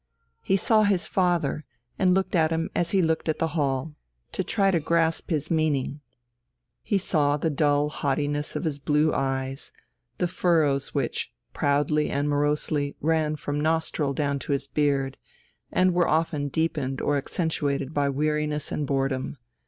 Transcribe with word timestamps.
He 0.41 0.57
saw 0.57 0.81
his 0.81 1.07
father, 1.07 1.63
and 1.99 2.15
looked 2.15 2.33
at 2.33 2.49
him 2.49 2.71
as 2.73 2.89
he 2.89 3.03
looked 3.03 3.29
at 3.29 3.37
the 3.37 3.49
hall, 3.49 3.93
to 4.31 4.43
try 4.43 4.71
to 4.71 4.79
grasp 4.79 5.29
his 5.29 5.51
meaning. 5.51 6.01
He 6.81 6.97
saw 6.97 7.37
the 7.37 7.51
dull 7.51 7.89
haughtiness 7.89 8.55
of 8.55 8.63
his 8.63 8.79
blue 8.79 9.13
eyes, 9.13 9.71
the 10.17 10.27
furrows 10.27 10.95
which, 10.95 11.31
proudly 11.53 12.09
and 12.09 12.27
morosely, 12.27 12.95
ran 12.99 13.35
from 13.35 13.61
nostril 13.61 14.13
down 14.13 14.39
to 14.39 14.53
his 14.53 14.67
beard, 14.67 15.17
and 15.71 15.93
were 15.93 16.07
often 16.07 16.47
deepened 16.47 16.99
or 16.99 17.15
accentuated 17.15 17.93
by 17.93 18.09
weariness 18.09 18.71
and 18.71 18.87
boredom.... 18.87 19.37